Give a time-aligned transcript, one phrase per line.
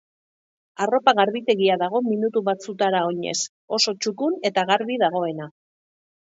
[0.85, 3.35] Arropa garbitegia dago minutu batzutara oinez,
[3.79, 5.49] oso txukun eta garbia dagoena.